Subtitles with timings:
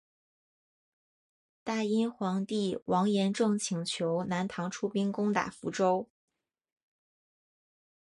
[1.63, 6.09] 大殷皇帝王延政请求南唐出兵攻打福州。